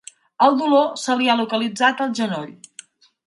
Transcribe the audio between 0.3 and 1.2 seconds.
El dolor se